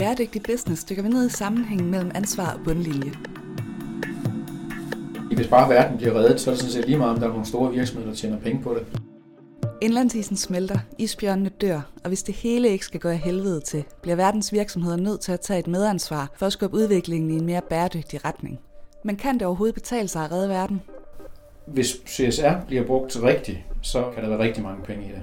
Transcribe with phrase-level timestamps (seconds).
[0.00, 3.12] Bæredygtig Business dykker vi ned i sammenhængen mellem ansvar og bundlinje.
[5.36, 7.30] Hvis bare verden bliver reddet, så er det sådan set lige meget, om der er
[7.30, 9.00] nogle store virksomheder, der tjener penge på det.
[9.80, 14.16] Indlandsisen smelter, isbjørnene dør, og hvis det hele ikke skal gå af helvede til, bliver
[14.16, 17.62] verdens virksomheder nødt til at tage et medansvar for at skubbe udviklingen i en mere
[17.70, 18.58] bæredygtig retning.
[19.04, 20.80] Men kan det overhovedet betale sig at redde verden?
[21.66, 25.22] Hvis CSR bliver brugt rigtigt, så kan der være rigtig mange penge i det.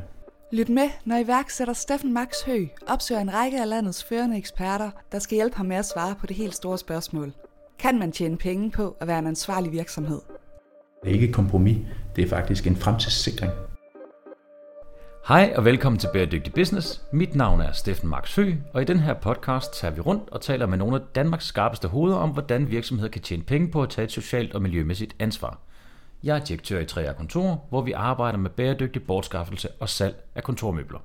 [0.52, 5.20] Lyt med, når iværksætter Steffen Max Hø opsøger en række af landets førende eksperter, der
[5.20, 7.34] skal hjælpe ham med at svare på det helt store spørgsmål.
[7.80, 10.22] Kan man tjene penge på at være en ansvarlig virksomhed?
[11.04, 11.78] Det er ikke et kompromis,
[12.16, 13.52] det er faktisk en fremtidssikring.
[15.28, 17.02] Hej og velkommen til Bæredygtig Business.
[17.14, 20.42] Mit navn er Steffen Max Hø, og i den her podcast tager vi rundt og
[20.42, 23.90] taler med nogle af Danmarks skarpeste hoveder om, hvordan virksomheder kan tjene penge på at
[23.90, 25.60] tage et socialt og miljømæssigt ansvar.
[26.24, 30.44] Jeg er direktør i 3 Kontor, hvor vi arbejder med bæredygtig bortskaffelse og salg af
[30.44, 31.00] kontormøbler.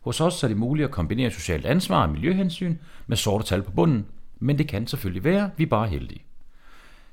[0.00, 3.70] Hos os er det muligt at kombinere socialt ansvar og miljøhensyn med sorte tal på
[3.70, 4.06] bunden,
[4.38, 6.24] men det kan selvfølgelig være, vi er bare heldige.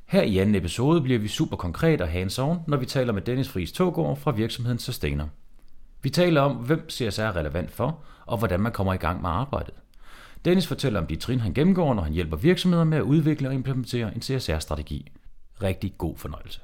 [0.06, 3.50] Her i anden episode bliver vi super konkret og hands-on, når vi taler med Dennis
[3.50, 5.28] Friis Togård fra virksomheden Sustainer.
[6.02, 9.30] Vi taler om, hvem CSR er relevant for, og hvordan man kommer i gang med
[9.30, 9.74] arbejdet.
[10.46, 13.54] Dennis fortæller om de trin, han gennemgår, når han hjælper virksomheder med at udvikle og
[13.54, 15.12] implementere en CSR-strategi.
[15.64, 16.62] Rigtig god fornøjelse.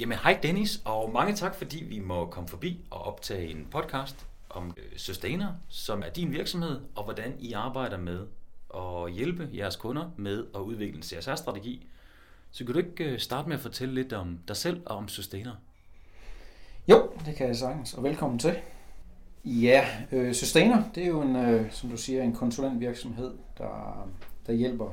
[0.00, 4.26] Jamen hej Dennis, og mange tak fordi vi må komme forbi og optage en podcast
[4.50, 8.26] om øh, Sustainer, som er din virksomhed, og hvordan I arbejder med
[8.74, 11.86] at hjælpe jeres kunder med at udvikle en CSR-strategi.
[12.50, 15.08] Så kan du ikke øh, starte med at fortælle lidt om dig selv og om
[15.08, 15.54] Sustainer?
[16.88, 18.56] Jo, det kan jeg sagtens, og velkommen til.
[19.44, 24.08] Ja, øh, Sustainer, det er jo en, øh, som du siger, en konsulentvirksomhed, der,
[24.46, 24.90] der hjælper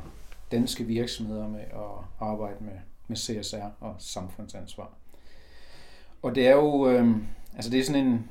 [0.52, 2.74] danske virksomheder med at arbejde med,
[3.08, 4.94] med CSR og samfundsansvar.
[6.22, 7.18] Og det er jo, øh,
[7.56, 8.30] altså det er sådan en,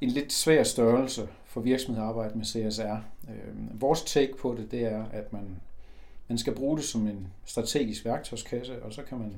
[0.00, 2.96] en lidt svær størrelse for virksomheder at arbejde med CSR.
[3.30, 5.60] Øh, vores take på det, det er, at man,
[6.28, 9.34] man skal bruge det som en strategisk værktøjskasse, og så kan man,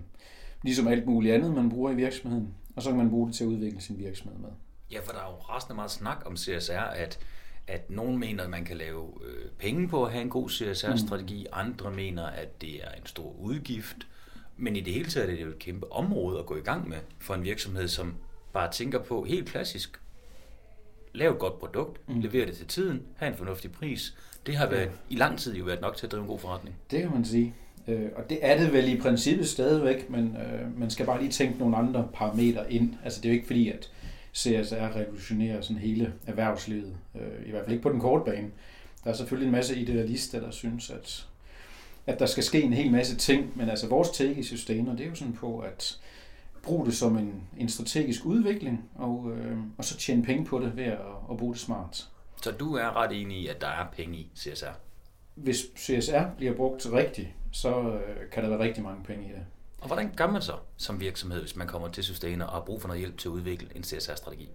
[0.62, 3.44] ligesom alt muligt andet, man bruger i virksomheden, og så kan man bruge det til
[3.44, 4.50] at udvikle sin virksomhed med.
[4.92, 7.18] Ja, for der er jo resten meget snak om CSR, at,
[7.66, 11.40] at nogen mener, at man kan lave øh, penge på at have en god CSR-strategi,
[11.40, 11.52] mm.
[11.52, 13.96] andre mener, at det er en stor udgift,
[14.60, 16.88] men i det hele taget er det jo et kæmpe område at gå i gang
[16.88, 18.14] med for en virksomhed, som
[18.52, 20.00] bare tænker på helt klassisk,
[21.14, 22.20] lave et godt produkt, mm.
[22.20, 24.14] levere det til tiden, have en fornuftig pris.
[24.46, 26.76] Det har været, i lang tid jo været nok til at drive en god forretning.
[26.90, 27.54] Det kan man sige.
[27.88, 31.32] Øh, og det er det vel i princippet stadigvæk, men øh, man skal bare lige
[31.32, 32.94] tænke nogle andre parametre ind.
[33.04, 33.90] Altså det er jo ikke fordi, at
[34.34, 36.96] CSR revolutionerer sådan hele erhvervslivet.
[37.14, 38.50] Øh, I hvert fald ikke på den korte bane.
[39.04, 41.26] Der er selvfølgelig en masse idealister, der synes, at,
[42.06, 45.06] at der skal ske en hel masse ting, men altså vores take i systemer, det
[45.06, 45.98] er jo sådan på, at
[46.62, 50.76] bruge det som en, en strategisk udvikling, og, øh, og så tjene penge på det
[50.76, 50.98] ved at,
[51.30, 52.08] at bruge det smart.
[52.42, 54.74] Så du er ret enig i, at der er penge i CSR?
[55.34, 59.44] Hvis CSR bliver brugt rigtigt, så øh, kan der være rigtig mange penge i det.
[59.80, 62.80] Og hvordan gør man så som virksomhed, hvis man kommer til Sustainer og har brug
[62.80, 64.48] for noget hjælp til at udvikle en CSR-strategi?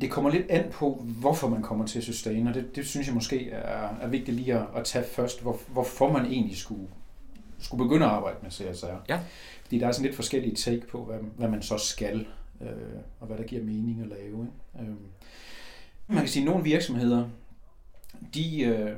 [0.00, 2.52] Det kommer lidt an på, hvorfor man kommer til Sustainer.
[2.52, 6.12] Det, det synes jeg måske er, er vigtigt lige at, at tage først, hvor, hvorfor
[6.12, 6.88] man egentlig skulle,
[7.58, 8.86] skulle begynde at arbejde med CSR.
[9.08, 9.20] Ja.
[9.62, 12.26] Fordi der er sådan lidt forskellige take på, hvad, hvad man så skal,
[12.60, 12.68] øh,
[13.20, 14.20] og hvad der giver mening at lave.
[14.22, 14.90] Ikke?
[14.90, 14.96] Øh.
[16.06, 17.28] Man kan sige, at nogle virksomheder,
[18.34, 18.96] de, øh,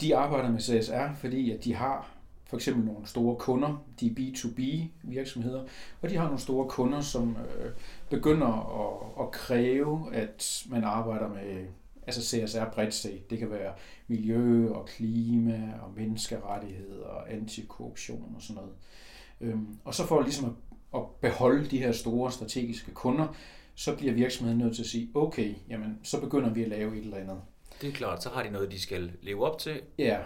[0.00, 2.13] de arbejder med CSR, fordi at de har
[2.46, 4.62] for eksempel nogle store kunder, de er B2B
[5.02, 5.64] virksomheder,
[6.02, 7.70] og de har nogle store kunder, som øh,
[8.10, 11.66] begynder at, at kræve, at man arbejder med
[12.06, 13.30] altså CSR bredt set.
[13.30, 13.72] Det kan være
[14.08, 18.72] miljø og klima og menneskerettigheder og antikorruption og sådan noget.
[19.40, 23.36] Øhm, og så for ligesom at, at beholde de her store strategiske kunder,
[23.74, 27.04] så bliver virksomheden nødt til at sige, okay, jamen, så begynder vi at lave et
[27.04, 27.40] eller andet.
[27.80, 29.80] Det er klart, så har de noget, de skal leve op til.
[29.98, 30.18] Ja,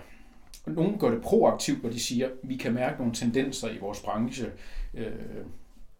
[0.69, 4.01] og nogle gør det proaktivt, hvor de siger, vi kan mærke nogle tendenser i vores
[4.01, 4.47] branche,
[4.95, 5.13] øh,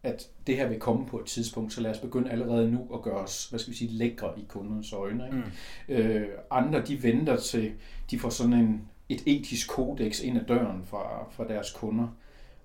[0.03, 3.01] at det her vil komme på et tidspunkt, så lad os begynde allerede nu at
[3.01, 5.25] gøre os, hvad skal vi sige, lækre i kundernes øjne.
[5.25, 5.37] Ikke?
[5.37, 5.93] Mm.
[5.93, 7.71] Øh, andre, de venter til,
[8.11, 12.07] de får sådan en, et etisk kodex ind ad døren fra, fra deres kunder.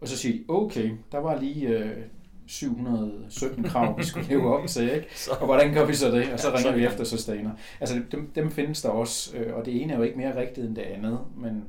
[0.01, 1.97] Og så siger de, okay, der var lige øh,
[2.47, 5.07] 717 krav, vi skulle leve op til, ikke?
[5.41, 6.33] Og hvordan gør vi så det?
[6.33, 7.51] Og så ringer vi efter Sustainer.
[7.81, 10.67] Altså, dem, dem findes der også, øh, og det ene er jo ikke mere rigtigt
[10.67, 11.65] end det andet, men,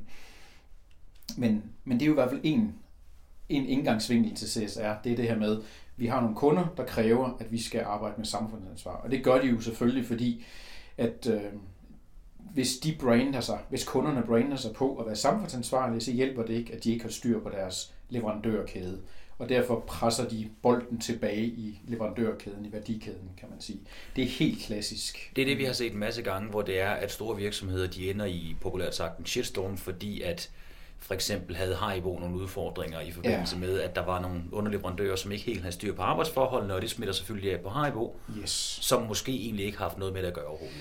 [1.36, 2.74] men, men det er jo i hvert fald en,
[3.48, 4.94] en indgangsvinkel til CSR.
[5.04, 5.62] Det er det her med,
[5.96, 8.96] vi har nogle kunder, der kræver, at vi skal arbejde med samfundsansvar.
[8.96, 10.44] Og det gør de jo selvfølgelig, fordi
[10.98, 11.52] at øh,
[12.38, 16.54] hvis de brander sig, hvis kunderne brander sig på at være samfundsansvarlige, så hjælper det
[16.54, 19.00] ikke, at de ikke har styr på deres leverandørkæde.
[19.38, 23.80] Og derfor presser de bolden tilbage i leverandørkæden, i værdikæden, kan man sige.
[24.16, 25.32] Det er helt klassisk.
[25.36, 27.86] Det er det, vi har set en masse gange, hvor det er, at store virksomheder
[27.86, 30.50] de ender i, populært sagt, en shitstorm, fordi at
[31.06, 33.60] for eksempel havde Haribo nogle udfordringer i forbindelse ja.
[33.60, 36.90] med, at der var nogle underleverandører, som ikke helt havde styr på arbejdsforholdene, og det
[36.90, 38.78] smitter selvfølgelig af på Haribo, yes.
[38.82, 40.76] som måske egentlig ikke har haft noget med det at gøre overhovedet.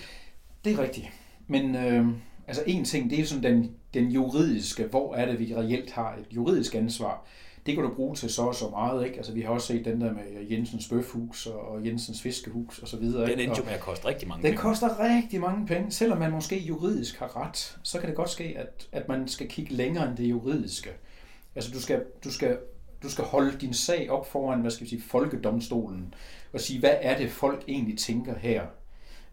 [0.65, 1.07] Det er rigtigt.
[1.47, 2.07] Men øh,
[2.47, 6.15] altså en ting, det er sådan den, den juridiske, hvor er det, vi reelt har
[6.15, 7.25] et juridisk ansvar.
[7.65, 9.17] Det kan du bruge til så og så meget, ikke?
[9.17, 12.97] Altså vi har også set den der med Jensens Bøfhus og Jensens Fiskehus og så
[12.97, 13.31] videre.
[13.31, 14.57] Den endte jo med at koste rigtig mange den penge.
[14.57, 15.91] Den koster rigtig mange penge.
[15.91, 19.47] Selvom man måske juridisk har ret, så kan det godt ske, at, at man skal
[19.47, 20.89] kigge længere end det juridiske.
[21.55, 22.57] Altså du skal, du skal
[23.03, 26.13] du skal holde din sag op foran, hvad skal vi sige, folkedomstolen,
[26.53, 28.65] og sige, hvad er det, folk egentlig tænker her?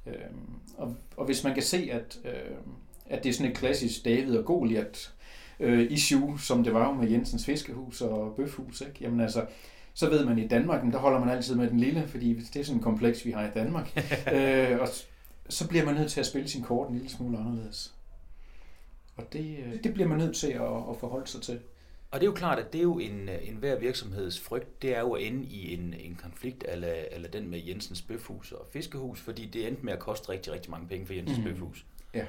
[0.07, 2.57] Øhm, og, og hvis man kan se, at, øh,
[3.07, 5.13] at det er sådan et klassisk David og Goliat
[5.63, 8.95] øh, issue, som det var jo med Jensens Fiskehus og Bøfhus, ikke?
[9.01, 9.47] jamen altså,
[9.95, 12.65] så ved man i Danmark, der holder man altid med den lille, fordi det er
[12.65, 13.97] sådan en kompleks, vi har i Danmark.
[14.35, 14.89] øh, og
[15.49, 17.95] så bliver man nødt til at spille sin kort en lille smule anderledes.
[19.17, 21.61] Og det, øh, det bliver man nødt til at, at forholde sig til.
[22.11, 24.97] Og det er jo klart, at det er jo en, en hver virksomheds frygt, det
[24.97, 28.67] er jo at ende i en, en konflikt, eller, eller den med Jensens Bøfhus og
[28.73, 31.45] Fiskehus, fordi det endte med at koste rigtig, rigtig mange penge for Jensens mm.
[31.45, 31.87] Bøfhus.
[32.15, 32.25] Ja.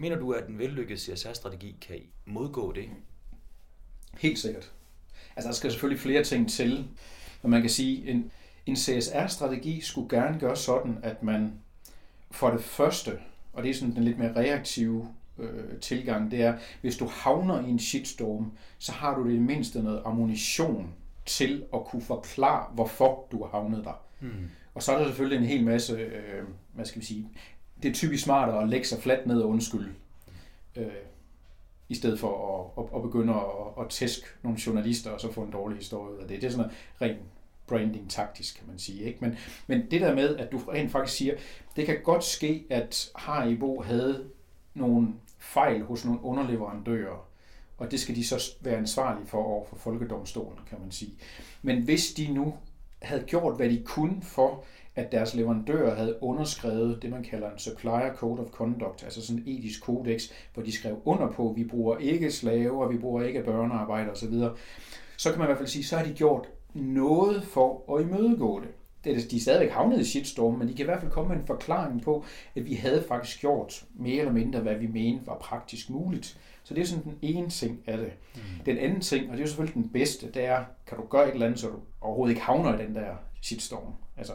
[0.00, 2.88] Mener du, at en vellykket CSR-strategi kan modgå det?
[4.18, 4.72] Helt sikkert.
[5.36, 6.88] Altså, der skal selvfølgelig flere ting til,
[7.42, 8.30] men man kan sige, en,
[8.66, 11.52] en CSR-strategi skulle gerne gøre sådan, at man
[12.30, 13.18] for det første,
[13.52, 15.08] og det er sådan den lidt mere reaktive
[15.38, 19.82] øh, tilgang, det er, hvis du havner i en shitstorm, så har du det mindste
[19.82, 20.94] noget ammunition
[21.26, 24.02] til at kunne forklare, hvorfor du har havnet der.
[24.20, 24.50] Mm.
[24.74, 26.44] Og så er der selvfølgelig en hel masse, øh,
[26.74, 27.28] hvad skal vi sige,
[27.82, 29.92] det er typisk smartere at lægge sig fladt ned og undskylde,
[30.76, 30.86] øh,
[31.88, 35.42] i stedet for at, at, at begynde at, at tæske nogle journalister og så få
[35.42, 36.40] en dårlig historie ud af det.
[36.40, 37.22] Det er sådan noget ren
[37.66, 39.04] branding taktisk, kan man sige.
[39.04, 39.18] Ikke?
[39.20, 39.36] Men,
[39.66, 41.34] men det der med, at du rent faktisk siger,
[41.76, 44.24] det kan godt ske, at Haribo havde
[44.74, 47.26] nogle fejl hos nogle underleverandører,
[47.78, 51.12] og det skal de så være ansvarlige for over for folkedomstolen, kan man sige.
[51.62, 52.54] Men hvis de nu
[53.02, 54.64] havde gjort, hvad de kunne for,
[54.96, 59.42] at deres leverandører havde underskrevet det, man kalder en Supplier Code of Conduct, altså sådan
[59.46, 60.22] en etisk kodex,
[60.54, 64.34] hvor de skrev under på, at vi bruger ikke slaver, vi bruger ikke børnearbejde osv.,
[65.16, 68.60] så kan man i hvert fald sige, så har de gjort noget for at imødegå
[68.60, 68.68] det.
[69.04, 71.28] det er, de er stadigvæk havnet i shitstorm, men de kan i hvert fald komme
[71.28, 72.24] med en forklaring på,
[72.56, 76.38] at vi havde faktisk gjort mere eller mindre, hvad vi mente var praktisk muligt.
[76.62, 78.12] Så det er sådan den ene ting af det.
[78.34, 78.40] Mm.
[78.66, 81.28] Den anden ting, og det er jo selvfølgelig den bedste, det er, kan du gøre
[81.28, 83.92] et eller andet, så du overhovedet ikke havner i den der shitstorm.
[84.20, 84.34] Altså,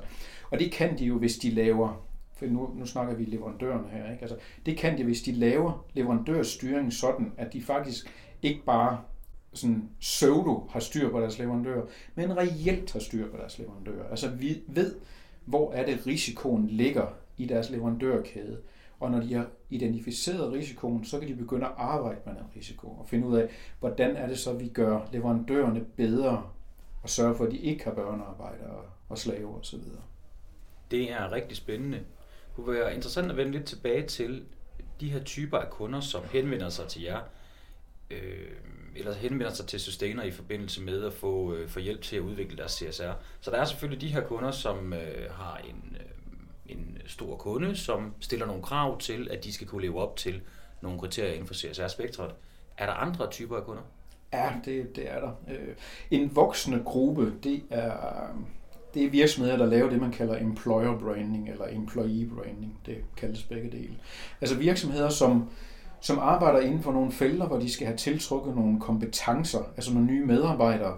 [0.52, 2.06] og det kan de jo, hvis de laver,
[2.38, 4.22] for nu, nu snakker vi leverandørerne her, ikke?
[4.22, 8.12] Altså, det kan de, hvis de laver leverandørstyring sådan, at de faktisk
[8.42, 9.02] ikke bare
[9.54, 11.86] sådan pseudo har styr på deres leverandører,
[12.16, 14.10] men reelt har styr på deres leverandører.
[14.10, 14.96] Altså vi ved,
[15.46, 18.58] hvor er det risikoen ligger i deres leverandørkæde.
[19.00, 22.88] Og når de har identificeret risikoen, så kan de begynde at arbejde med den risiko
[22.88, 23.50] og finde ud af,
[23.80, 26.44] hvordan er det så, vi gør leverandørerne bedre
[27.04, 29.80] og sørge for, at de ikke har børnearbejdere og slaver osv.
[30.92, 31.98] Det er rigtig spændende.
[31.98, 34.46] Det kunne være interessant at vende lidt tilbage til
[35.00, 37.20] de her typer af kunder, som henvender sig til jer,
[38.10, 38.52] øh,
[38.96, 42.22] eller henvender sig til Sustainer i forbindelse med at få, øh, få hjælp til at
[42.22, 43.12] udvikle deres CSR.
[43.42, 47.76] Så der er selvfølgelig de her kunder, som øh, har en, øh, en stor kunde,
[47.76, 50.42] som stiller nogle krav til, at de skal kunne leve op til
[50.82, 52.32] nogle kriterier inden for CSR-spektret.
[52.78, 53.84] Er der andre typer af kunder?
[54.34, 55.32] Ja, det, det er der.
[55.50, 55.76] Øh,
[56.12, 58.28] en voksende gruppe, det er,
[58.96, 62.80] det er virksomheder, der laver det, man kalder employer branding eller employee branding.
[62.86, 63.96] Det kaldes begge dele.
[64.42, 65.50] Altså virksomheder, som,
[66.02, 70.08] som arbejder inden for nogle felter, hvor de skal have tiltrukket nogle kompetencer, altså nogle
[70.08, 70.98] nye medarbejdere,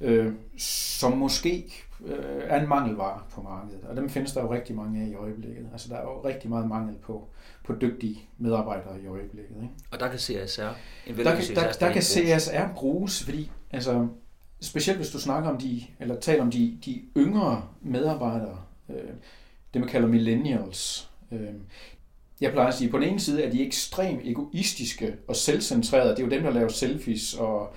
[0.00, 1.72] øh, som måske
[2.06, 3.84] øh, er en mangelvare på markedet.
[3.84, 5.68] Og dem findes der jo rigtig mange af i øjeblikket.
[5.72, 7.28] Altså der er jo rigtig meget mangel på,
[7.64, 9.56] på dygtige medarbejdere i øjeblikket.
[9.62, 9.74] Ikke?
[9.90, 10.62] Og der kan CSR,
[11.06, 14.08] en der, kan, der, der kan CSR bruges, fordi altså,
[14.60, 18.58] specielt hvis du snakker om de, eller taler om de, de yngre medarbejdere,
[18.88, 19.12] øh,
[19.74, 21.10] det man kalder millennials.
[21.32, 21.54] Øh,
[22.40, 26.10] jeg plejer at sige, på den ene side er de ekstremt egoistiske og selvcentrerede.
[26.10, 27.74] Det er jo dem, der laver selfies og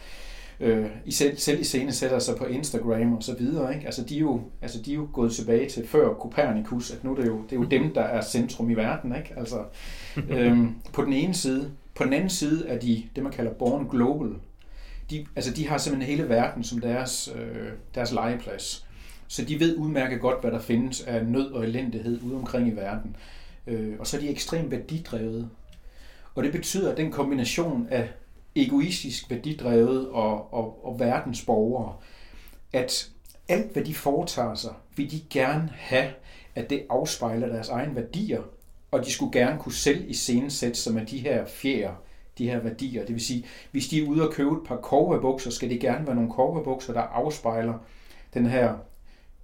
[0.60, 3.76] øh, i selv, selv i scene sætter sig på Instagram og så videre.
[3.76, 3.86] Ikke?
[3.86, 7.12] Altså, de er jo, altså, de er jo gået tilbage til før Copernicus, at nu
[7.12, 9.16] er det jo, det er jo dem, der er centrum i verden.
[9.16, 9.34] Ikke?
[9.38, 9.64] Altså,
[10.30, 11.72] øhm, på den ene side.
[11.96, 14.30] På den anden side er de det, man kalder born global.
[15.10, 18.86] De, altså, de har simpelthen hele verden som deres, øh, deres legeplads.
[19.28, 22.76] Så de ved udmærket godt, hvad der findes af nød og elendighed ude omkring i
[22.76, 23.16] verden.
[23.68, 25.50] øh, og så er de ekstremt værdidrevet.
[26.36, 28.10] Og det betyder, at den kombination af
[28.56, 31.96] egoistisk værdidrevet og, og, og verdensborgere,
[32.74, 33.10] at
[33.48, 36.12] alt hvad de foretager sig, vil de gerne have,
[36.56, 38.42] at det afspejler deres egne værdier,
[38.92, 41.94] og de skulle gerne kunne selv i scenesætte sig med de her fjer,
[42.38, 43.06] de her værdier.
[43.06, 46.08] Det vil sige, hvis de er ude og købe et par cowboybukser, skal det gerne
[46.08, 47.74] være nogle cowboybukser, der afspejler
[48.34, 48.74] den her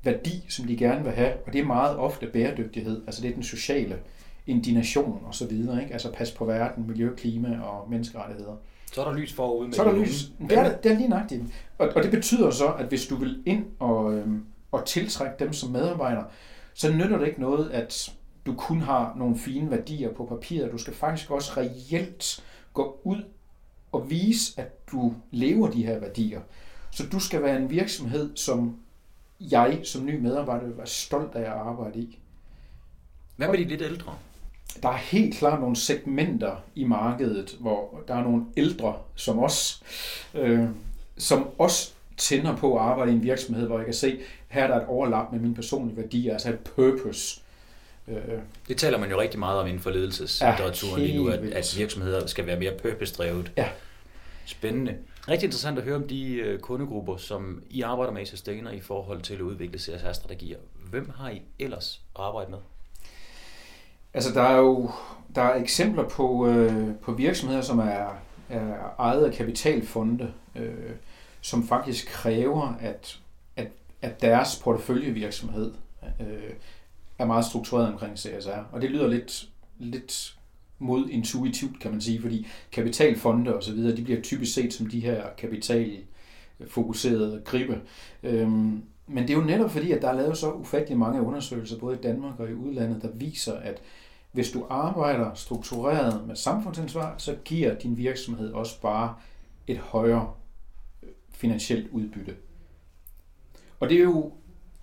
[0.03, 3.33] værdi, som de gerne vil have, og det er meget ofte bæredygtighed, altså det er
[3.33, 3.99] den sociale
[4.47, 5.93] indignation og så videre, ikke?
[5.93, 8.55] altså pas på verden, miljø, klima og menneskerettigheder.
[8.93, 10.31] Så er der lys forude med Så er der lys.
[10.49, 11.43] Det er, det er lige nøjagtigt.
[11.77, 15.53] Og, og det betyder så, at hvis du vil ind og, øhm, og tiltrække dem
[15.53, 16.23] som medarbejder,
[16.73, 18.13] så nytter det ikke noget, at
[18.45, 20.71] du kun har nogle fine værdier på papiret.
[20.71, 22.43] Du skal faktisk også reelt
[22.73, 23.23] gå ud
[23.91, 26.41] og vise, at du lever de her værdier.
[26.91, 28.77] Så du skal være en virksomhed, som
[29.39, 32.19] jeg som ny medarbejder vil være stolt af at arbejde i.
[33.35, 34.15] Hvad med de lidt ældre?
[34.83, 39.83] Der er helt klart nogle segmenter i markedet, hvor der er nogle ældre som os,
[40.33, 40.67] øh,
[41.17, 44.67] som også tænder på at arbejde i en virksomhed, hvor jeg kan se, her er
[44.67, 47.42] der et overlap med mine personlige værdier, altså et purpose.
[48.07, 51.39] Øh, det taler man jo rigtig meget om inden for ledelseslitteraturen ja, lige nu, at,
[51.39, 53.51] at virksomheder skal være mere purpose-drevet.
[53.57, 53.69] Ja.
[54.45, 54.97] Spændende.
[55.27, 58.79] Rigtig interessant at høre om de øh, kundegrupper, som I arbejder med i Sustainer i
[58.79, 60.57] forhold til at udvikle CSR-strategier.
[60.89, 62.59] Hvem har I ellers arbejdet med?
[64.13, 64.91] Altså, der er jo
[65.35, 68.17] der er eksempler på, øh, på virksomheder, som er,
[68.49, 70.91] er ejet af kapitalfonde, øh,
[71.41, 73.19] som faktisk kræver, at,
[73.55, 73.67] at,
[74.01, 75.73] at deres porteføljevirksomhed
[76.19, 76.53] øh,
[77.23, 78.59] er meget struktureret omkring CSR.
[78.71, 79.49] Og det lyder lidt,
[79.79, 80.37] lidt
[80.79, 84.99] modintuitivt, kan man sige, fordi kapitalfonde og så videre, de bliver typisk set som de
[84.99, 87.81] her kapitalfokuserede gribe.
[88.23, 91.79] Øhm, men det er jo netop fordi, at der er lavet så ufattelig mange undersøgelser,
[91.79, 93.81] både i Danmark og i udlandet, der viser, at
[94.31, 99.15] hvis du arbejder struktureret med samfundsansvar, så giver din virksomhed også bare
[99.67, 100.33] et højere
[101.03, 102.35] øh, finansielt udbytte.
[103.79, 104.31] Og det er jo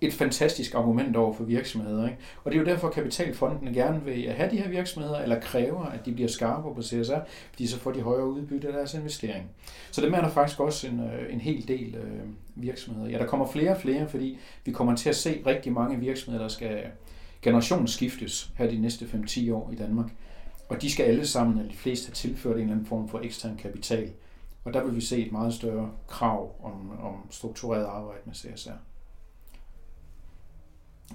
[0.01, 2.05] et fantastisk argument over for virksomheder.
[2.05, 2.17] Ikke?
[2.43, 5.85] Og det er jo derfor, at kapitalfonden gerne vil have de her virksomheder, eller kræver,
[5.85, 7.19] at de bliver skarpe på CSR,
[7.51, 9.49] fordi så får de højere udbytte af deres investering.
[9.91, 12.21] Så det er der faktisk også en, øh, en hel del øh,
[12.55, 13.09] virksomheder.
[13.09, 16.43] Ja, der kommer flere og flere, fordi vi kommer til at se rigtig mange virksomheder,
[16.43, 16.83] der skal
[17.41, 20.11] generationsskiftes her de næste 5-10 år i Danmark.
[20.69, 23.19] Og de skal alle sammen, eller de fleste, have tilført en eller anden form for
[23.19, 24.11] ekstern kapital.
[24.63, 28.71] Og der vil vi se et meget større krav om, om struktureret arbejde med CSR.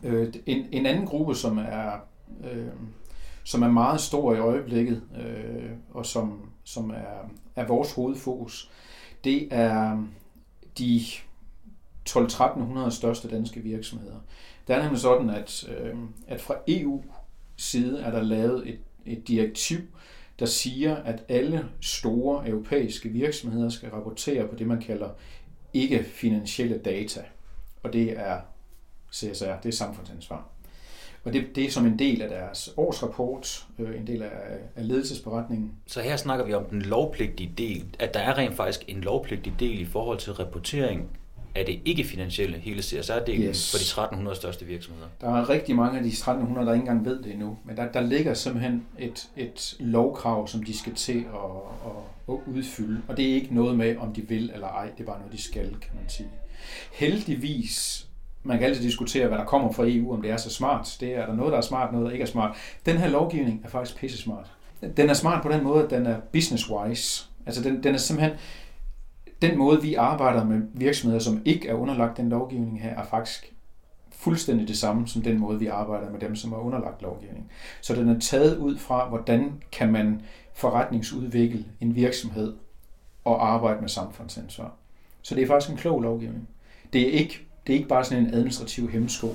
[0.03, 1.93] Øh, en, en anden gruppe, som er,
[2.53, 2.67] øh,
[3.45, 8.71] som er meget stor i øjeblikket, øh, og som, som er, er vores hovedfokus,
[9.25, 10.07] det er
[10.79, 11.01] de
[12.09, 14.17] 12-1300 største danske virksomheder.
[14.69, 15.95] Det er nemlig sådan, at, øh,
[16.29, 17.05] at fra EU
[17.57, 19.79] side er der lavet et, et direktiv,
[20.39, 25.09] der siger, at alle store europæiske virksomheder skal rapportere på det, man kalder
[25.75, 27.25] ikke-finansielle data.
[27.83, 28.41] Og det er
[29.17, 30.49] CSR, det er samfundsansvar.
[31.25, 34.31] Og det, det er som en del af deres årsrapport, øh, en del af,
[34.77, 35.73] af ledelsesberetningen.
[35.87, 39.55] Så her snakker vi om den lovpligtige del, at der er rent faktisk en lovpligtig
[39.61, 41.09] del i forhold til rapportering
[41.55, 43.71] af det ikke-finansielle hele CSR-delen yes.
[43.71, 45.09] for de 1300 største virksomheder.
[45.21, 47.93] Der er rigtig mange af de 1300, der ikke engang ved det endnu, men der,
[47.93, 51.51] der ligger simpelthen et, et lovkrav, som de skal til at,
[51.87, 55.01] at, at udfylde, og det er ikke noget med, om de vil eller ej, det
[55.01, 56.29] er bare noget, de skal, kan man sige.
[56.93, 58.06] Heldigvis
[58.47, 60.97] man kan altid diskutere, hvad der kommer fra EU, om det er så smart.
[61.01, 62.57] Det er der noget, der er smart, noget, der ikke er smart.
[62.87, 64.53] Den her lovgivning er faktisk pisse smart.
[64.97, 67.27] Den er smart på den måde, at den er business-wise.
[67.47, 68.39] Altså den, den er simpelthen,
[69.43, 73.53] den måde, vi arbejder med virksomheder, som ikke er underlagt den lovgivning her, er faktisk
[74.11, 77.51] fuldstændig det samme som den måde, vi arbejder med dem, som er underlagt lovgivning.
[77.81, 80.23] Så den er taget ud fra, hvordan kan man
[80.55, 82.55] forretningsudvikle en virksomhed
[83.25, 84.73] og arbejde med samfundsansvar.
[85.23, 86.49] Så det er faktisk en klog lovgivning.
[86.93, 89.35] Det er ikke det er ikke bare sådan en administrativ hemmesko.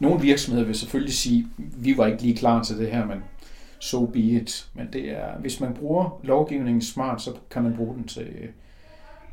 [0.00, 3.18] Nogle virksomheder vil selvfølgelig sige, vi var ikke lige klar til det her, men
[3.78, 4.68] so be it.
[4.74, 8.48] Men det er, hvis man bruger lovgivningen smart, så kan man bruge den til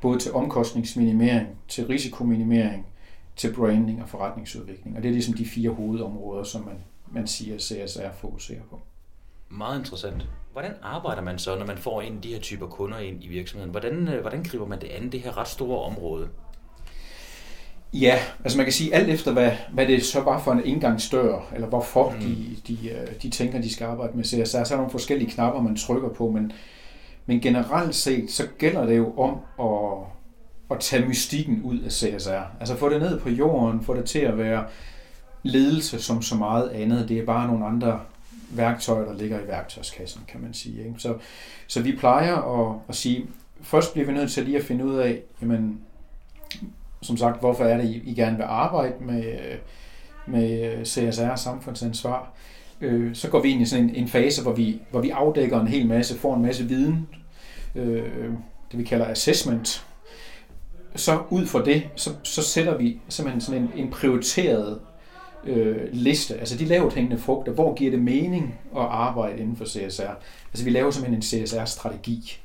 [0.01, 2.87] både til omkostningsminimering, til risikominimering,
[3.35, 4.97] til branding og forretningsudvikling.
[4.97, 6.75] Og det er ligesom de fire hovedområder, som man,
[7.11, 8.81] man siger, CSR fokuserer på.
[9.49, 10.29] Meget interessant.
[10.51, 13.27] Hvordan arbejder man så, når man får en af de her typer kunder ind i
[13.27, 13.71] virksomheden?
[13.71, 16.29] Hvordan, øh, hvordan griber man det an, det her ret store område?
[17.93, 21.49] Ja, altså man kan sige alt efter, hvad, hvad det så var for en indgangsdør,
[21.55, 22.19] eller hvorfor mm.
[22.19, 24.45] de, de, øh, de tænker, de skal arbejde med CSR.
[24.45, 26.51] Så er der nogle forskellige knapper, man trykker på, men,
[27.25, 30.07] men generelt set, så gælder det jo om at,
[30.71, 32.41] at tage mystikken ud af CSR.
[32.59, 34.65] Altså få det ned på jorden, få det til at være
[35.43, 37.09] ledelse som så meget andet.
[37.09, 37.99] Det er bare nogle andre
[38.51, 40.79] værktøjer, der ligger i værktøjskassen, kan man sige.
[40.79, 40.95] Ikke?
[40.97, 41.15] Så,
[41.67, 43.25] så vi plejer at, at sige,
[43.61, 45.79] først bliver vi nødt til lige at finde ud af, jamen,
[47.03, 49.23] som sagt, hvorfor er det, I, I gerne vil arbejde med,
[50.27, 52.33] med CSR, samfundsansvar.
[52.81, 55.61] Øh, så går vi ind i sådan en, en fase, hvor vi, hvor vi afdækker
[55.61, 57.07] en hel masse, får en masse viden,
[57.75, 58.31] øh,
[58.71, 59.85] det vi kalder assessment.
[60.95, 64.79] Så ud fra det, så, så sætter vi simpelthen sådan en, en prioriteret
[65.45, 69.65] øh, liste, altså de lavt hængende frugter, hvor giver det mening at arbejde inden for
[69.65, 70.01] CSR.
[70.51, 72.39] Altså vi laver simpelthen en CSR-strategi.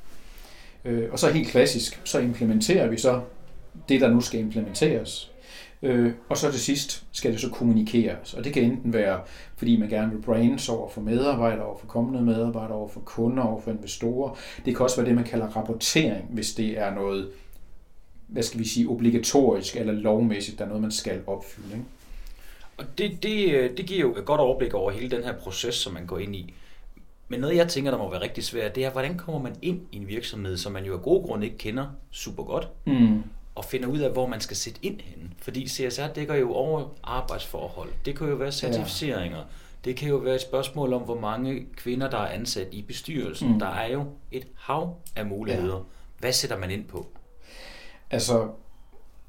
[0.84, 3.20] Øh, og så helt klassisk, så implementerer vi så
[3.88, 5.30] det, der nu skal implementeres.
[5.82, 8.34] Øh, og så til sidst skal det så kommunikeres.
[8.34, 9.20] Og det kan enten være,
[9.56, 13.42] fordi man gerne vil brands over for medarbejdere, over for kommende medarbejdere, over for kunder,
[13.42, 14.36] over for investorer.
[14.64, 17.28] Det kan også være det, man kalder rapportering, hvis det er noget,
[18.26, 21.68] hvad skal vi sige, obligatorisk eller lovmæssigt, der er noget, man skal opfylde.
[21.72, 21.84] Ikke?
[22.76, 25.92] Og det, det, det giver jo et godt overblik over hele den her proces, som
[25.92, 26.54] man går ind i.
[27.28, 29.80] Men noget, jeg tænker, der må være rigtig svært, det er, hvordan kommer man ind
[29.92, 33.22] i en virksomhed, som man jo af gode grunde ikke kender super godt, mm.
[33.58, 35.30] Og finder ud af, hvor man skal sætte ind henne.
[35.42, 37.88] Fordi CSR dækker jo over arbejdsforhold.
[38.04, 39.38] Det kan jo være certificeringer.
[39.38, 39.44] Ja.
[39.84, 43.52] Det kan jo være et spørgsmål om, hvor mange kvinder, der er ansat i bestyrelsen.
[43.52, 43.58] Mm.
[43.58, 45.76] Der er jo et hav af muligheder.
[45.76, 45.82] Ja.
[46.18, 47.06] Hvad sætter man ind på?
[48.10, 48.48] Altså,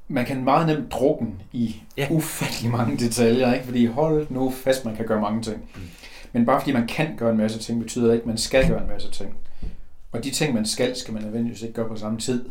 [0.08, 2.08] man kan meget nemt drukke i ja.
[2.10, 3.64] ufattelig mange detaljer, ikke?
[3.64, 5.70] fordi hold nu fast, man kan gøre mange ting.
[5.74, 5.80] Mm.
[6.32, 8.68] Men bare fordi man kan gøre en masse ting, betyder det ikke, at man skal
[8.68, 9.36] gøre en masse ting.
[10.12, 12.44] Og de ting, man skal, skal man nødvendigvis ikke gøre på samme tid.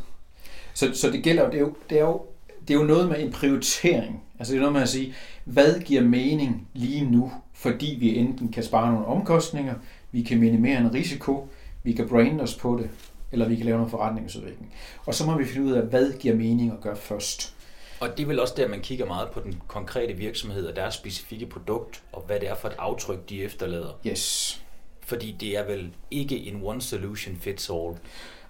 [0.80, 2.22] Så, så det gælder det er jo, det er jo,
[2.68, 4.24] det er jo noget med en prioritering.
[4.40, 5.14] Altså det er noget med at sige,
[5.46, 9.76] hvad giver mening lige nu, fordi vi enten kan spare nogle omkostninger,
[10.12, 11.48] vi kan minimere en risiko,
[11.84, 12.90] vi kan brande os på det,
[13.32, 14.74] eller vi kan lave noget forretningsudvikling.
[15.06, 17.56] Og så må vi finde ud af, hvad giver mening at gøre først.
[18.00, 20.94] Og det er vel også der, man kigger meget på den konkrete virksomhed og deres
[20.94, 24.00] specifikke produkt, og hvad det er for et aftryk, de efterlader.
[24.08, 24.62] Yes.
[25.02, 27.96] Fordi det er vel ikke en one solution fits all.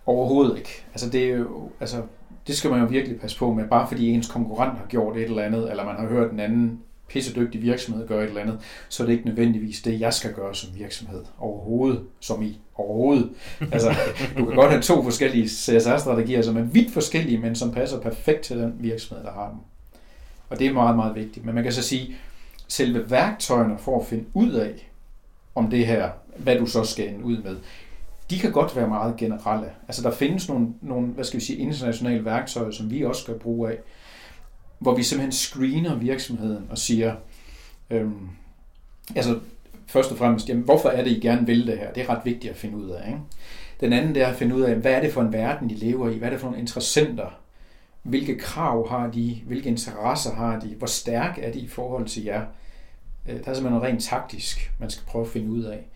[0.05, 0.83] Overhovedet ikke.
[0.91, 2.01] Altså det, er jo, altså,
[2.47, 3.67] det skal man jo virkelig passe på med.
[3.67, 6.79] Bare fordi ens konkurrent har gjort et eller andet, eller man har hørt en anden
[7.09, 8.59] pissedygtig virksomhed gøre et eller andet,
[8.89, 13.29] så er det ikke nødvendigvis det, jeg skal gøre som virksomhed overhovedet, som i overhovedet.
[13.73, 13.95] Altså,
[14.37, 18.41] du kan godt have to forskellige CSR-strategier, som er vidt forskellige, men som passer perfekt
[18.41, 19.59] til den virksomhed, der har dem.
[20.49, 21.45] Og det er meget, meget vigtigt.
[21.45, 22.15] Men man kan så sige,
[22.67, 24.89] selve værktøjerne for at finde ud af,
[25.55, 27.55] om det her, hvad du så skal ende ud med,
[28.29, 29.71] de kan godt være meget generelle.
[29.87, 33.39] Altså der findes nogle, nogle hvad skal vi sige, internationale værktøjer, som vi også skal
[33.39, 33.77] bruge af,
[34.79, 37.15] hvor vi simpelthen screener virksomheden og siger,
[37.89, 38.29] øhm,
[39.15, 39.39] altså
[39.87, 41.93] først og fremmest, jamen, hvorfor er det, I gerne vil det her?
[41.93, 43.07] Det er ret vigtigt at finde ud af.
[43.07, 43.19] Ikke?
[43.79, 45.75] Den anden det er at finde ud af, hvad er det for en verden, de
[45.75, 46.17] lever i?
[46.17, 47.39] Hvad er det for nogle interessenter?
[48.03, 49.41] Hvilke krav har de?
[49.47, 50.75] Hvilke interesser har de?
[50.77, 52.45] Hvor stærk er de i forhold til jer?
[53.29, 55.87] Øh, der er simpelthen noget rent taktisk, man skal prøve at finde ud af.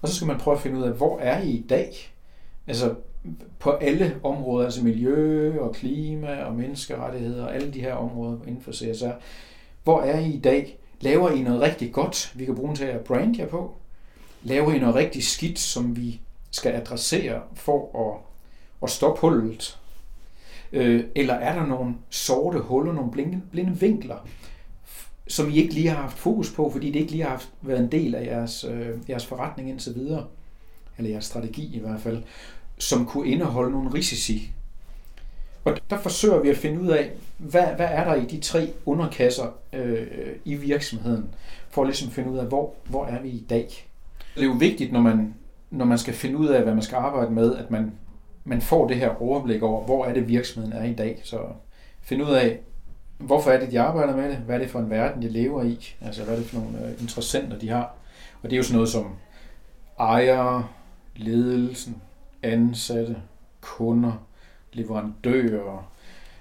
[0.00, 1.92] Og så skal man prøve at finde ud af, hvor er I i dag?
[2.66, 2.94] Altså,
[3.58, 8.62] på alle områder, altså miljø og klima og menneskerettigheder og alle de her områder inden
[8.62, 9.12] for CSR.
[9.84, 10.78] Hvor er I i dag?
[11.00, 13.74] Laver I noget rigtig godt, vi kan bruge til at brande jer på?
[14.42, 18.20] Laver I noget rigtig skidt, som vi skal adressere for at,
[18.82, 19.78] at stoppe hullet?
[20.72, 24.16] Øh, eller er der nogle sorte huller, nogle blinde, blinde vinkler,
[25.28, 27.80] som I ikke lige har haft fokus på, fordi det ikke lige har haft, været
[27.80, 30.24] en del af jeres, øh, jeres forretning indtil videre?
[30.98, 32.22] Eller jeres strategi i hvert fald
[32.78, 34.50] som kunne indeholde nogle risici.
[35.64, 38.70] Og der forsøger vi at finde ud af, hvad, hvad er der i de tre
[38.86, 40.06] underkasser øh,
[40.44, 41.24] i virksomheden,
[41.68, 43.88] for at ligesom finde ud af, hvor, hvor er vi i dag.
[44.34, 45.34] Det er jo vigtigt, når man,
[45.70, 47.92] når man skal finde ud af, hvad man skal arbejde med, at man,
[48.44, 51.20] man får det her overblik over, hvor er det virksomheden er i dag.
[51.24, 51.38] Så
[52.02, 52.60] finde ud af,
[53.18, 55.62] hvorfor er det, de arbejder med det, hvad er det for en verden, de lever
[55.62, 57.94] i, altså hvad er det for nogle øh, interessenter, de har.
[58.42, 59.14] Og det er jo sådan noget som
[59.98, 60.66] ejere,
[61.16, 62.02] ledelsen,
[62.42, 63.16] ansatte,
[63.60, 64.26] kunder,
[64.72, 65.90] leverandører,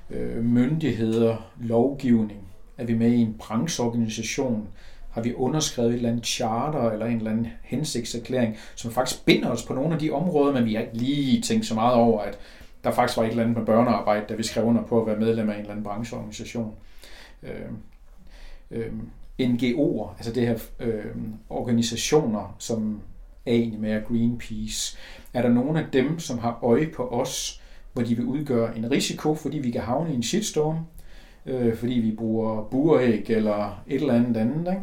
[0.09, 2.39] øh, myndigheder, lovgivning.
[2.77, 4.67] Er vi med i en brancheorganisation?
[5.11, 9.49] Har vi underskrevet et eller andet charter eller en eller anden hensigtserklæring, som faktisk binder
[9.49, 12.21] os på nogle af de områder, men vi har ikke lige tænkt så meget over,
[12.21, 12.37] at
[12.85, 15.19] der faktisk var et eller andet med børnearbejde, da vi skrev under på at være
[15.19, 16.75] medlem af en eller anden brancheorganisation.
[17.43, 17.49] Øh,
[18.71, 18.91] øh,
[19.41, 21.05] NGO'er, altså det her øh,
[21.49, 23.01] organisationer, som
[23.47, 24.97] egentlig med Greenpeace,
[25.33, 27.61] er der nogen af dem, som har øje på os,
[27.93, 30.77] hvor de vil udgøre en risiko, fordi vi kan havne i en shitstorm,
[31.45, 34.75] øh, fordi vi bruger buræg eller et eller andet andet.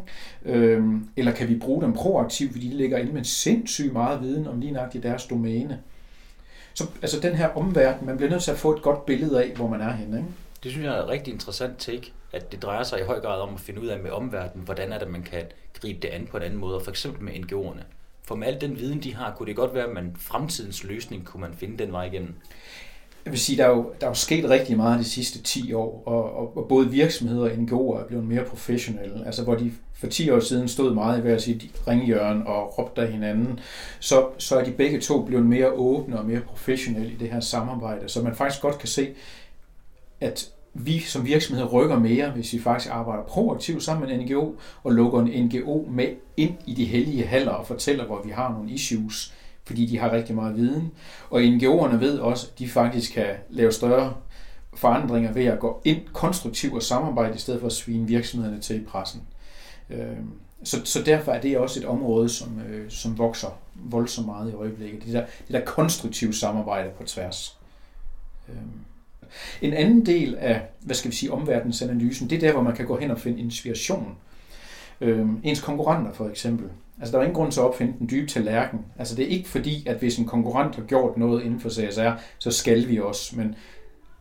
[0.45, 0.59] Ikke?
[0.59, 0.85] Øh,
[1.17, 4.61] eller kan vi bruge dem proaktivt, fordi de ligger inde med sindssygt meget viden om
[4.61, 5.79] lige nøjagtigt deres domæne.
[6.75, 9.51] Så altså den her omverden, man bliver nødt til at få et godt billede af,
[9.51, 10.17] hvor man er henne.
[10.17, 10.29] Ikke?
[10.63, 13.41] Det synes jeg er et rigtig interessant take, at det drejer sig i høj grad
[13.41, 15.43] om at finde ud af med omverdenen, hvordan er det, man kan
[15.81, 17.83] gribe det an på en anden måde, for eksempel med NGO'erne.
[18.25, 21.25] For med al den viden, de har, kunne det godt være, at man fremtidens løsning
[21.27, 22.35] kunne man finde den vej igennem?
[23.25, 25.73] Jeg vil sige, der er jo, der er jo sket rigtig meget de sidste 10
[25.73, 29.27] år, og, og, og både virksomheder og NGO'er er blevet mere professionelle.
[29.27, 33.03] Altså hvor de for 10 år siden stod meget i hver sit ringhjørne og råbte
[33.03, 33.61] af hinanden,
[34.01, 37.41] så, så er de begge to blevet mere åbne og mere professionelle i det her
[37.41, 39.09] samarbejde, så man faktisk godt kan se,
[40.21, 44.55] at vi som virksomhed rykker mere, hvis vi faktisk arbejder proaktivt sammen med en NGO
[44.83, 46.07] og lukker en NGO med
[46.37, 50.13] ind i de hellige haller og fortæller, hvor vi har nogle issues, fordi de har
[50.13, 50.93] rigtig meget viden.
[51.31, 54.15] Og NGO'erne ved også, at de faktisk kan lave større
[54.75, 58.77] forandringer ved at gå ind konstruktivt og samarbejde, i stedet for at svine virksomhederne til
[58.77, 59.23] i pressen.
[59.91, 60.31] Øhm,
[60.65, 64.55] så, så derfor er det også et område, som, øh, som vokser voldsomt meget i
[64.55, 65.05] øjeblikket.
[65.05, 67.59] Det der, det der konstruktive samarbejde på tværs.
[68.49, 68.71] Øhm,
[69.63, 72.87] en anden del af, hvad skal vi sige, omverdensanalysen, det er der, hvor man kan
[72.87, 74.17] gå hen og finde inspiration.
[75.01, 76.69] Øhm, ens konkurrenter for eksempel.
[77.03, 78.85] Altså der er ingen grund til at opfinde den dybe tallerken.
[78.99, 82.11] Altså det er ikke fordi, at hvis en konkurrent har gjort noget inden for CSR,
[82.39, 83.37] så skal vi også.
[83.37, 83.55] Men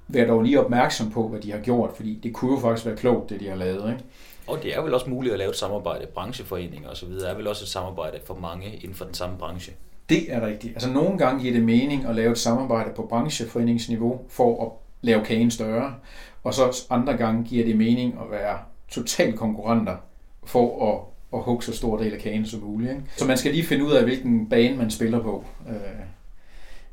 [0.08, 2.96] vær dog lige opmærksom på, hvad de har gjort, fordi det kunne jo faktisk være
[2.96, 3.92] klogt, det de har lavet.
[3.92, 4.04] Ikke?
[4.48, 7.10] Og det er vel også muligt at lave et samarbejde, brancheforeninger osv.
[7.10, 9.74] er vel også et samarbejde for mange inden for den samme branche.
[10.10, 10.74] Det er rigtigt.
[10.74, 15.26] Altså nogle gange giver det mening at lave et samarbejde på brancheforeningsniveau for at lave
[15.26, 15.96] kagen større,
[16.44, 18.58] og så andre gange giver det mening at være
[18.90, 19.96] total konkurrenter
[20.44, 22.92] for at, at hugge så stor del af kagen som muligt.
[22.92, 23.04] Ikke?
[23.18, 25.46] Så man skal lige finde ud af, hvilken bane man spiller på.
[25.70, 25.76] Øh,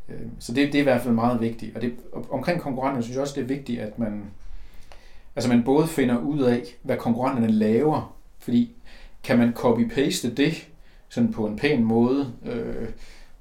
[0.09, 1.77] øh, så det, det er i hvert fald meget vigtigt.
[1.77, 1.92] Og det,
[2.31, 4.24] omkring konkurrenter synes jeg også, det er vigtigt, at man,
[5.37, 8.70] altså man både finder ud af, hvad konkurrenterne laver, fordi
[9.22, 10.68] kan man copy-paste det
[11.09, 12.88] sådan på en pæn måde, øh,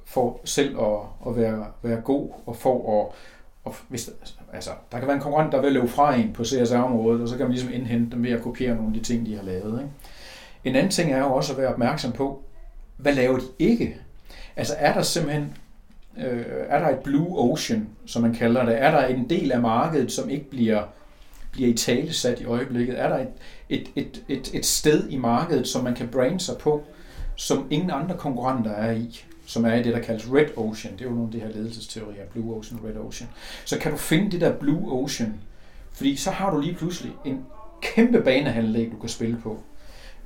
[0.05, 3.15] for selv at, at være, være god og for at
[3.67, 4.09] og hvis,
[4.53, 7.37] altså, der kan være en konkurrent, der vil løbe fra en på CSR-området, og så
[7.37, 9.79] kan man ligesom indhente dem ved at kopiere nogle af de ting, de har lavet.
[9.81, 9.93] Ikke?
[10.63, 12.43] En anden ting er jo også at være opmærksom på,
[12.97, 13.97] hvad laver de ikke?
[14.55, 15.57] Altså er der simpelthen
[16.17, 18.81] øh, er der et blue ocean, som man kalder det?
[18.81, 20.83] Er der en del af markedet, som ikke bliver,
[21.51, 22.99] bliver i tale sat i øjeblikket?
[22.99, 23.29] Er der et,
[23.69, 26.83] et, et, et, et sted i markedet, som man kan brande sig på,
[27.35, 29.23] som ingen andre konkurrenter er i?
[29.47, 30.93] som er i det, der kaldes Red Ocean.
[30.93, 33.29] Det er jo nogle af de her ledelsesteorier, Blue Ocean, Red Ocean.
[33.65, 35.33] Så kan du finde det der Blue Ocean,
[35.91, 37.45] fordi så har du lige pludselig en
[37.81, 39.59] kæmpe banehandlæg, du kan spille på.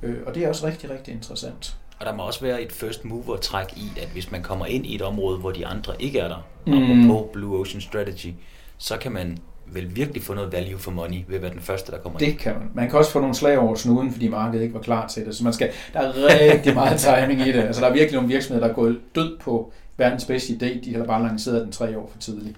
[0.02, 1.76] Øh, og det er også rigtig, rigtig interessant.
[2.00, 4.86] Og der må også være et first mover træk i, at hvis man kommer ind
[4.86, 7.08] i et område, hvor de andre ikke er der, mm.
[7.08, 8.34] på Blue Ocean Strategy,
[8.78, 11.92] så kan man vel virkelig få noget value for money ved at være den første,
[11.92, 12.32] der kommer det ind.
[12.34, 12.70] Det kan man.
[12.74, 15.36] Man kan også få nogle slag over snuden, fordi markedet ikke var klar til det.
[15.36, 17.62] Så man skal, der er rigtig meget timing i det.
[17.62, 20.84] Altså, der er virkelig nogle virksomheder, der er gået død på verdens bedste idé.
[20.84, 22.56] De har bare lanceret den tre år for tidligt.